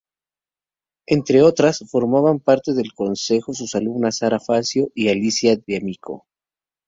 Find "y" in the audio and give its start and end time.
4.95-5.09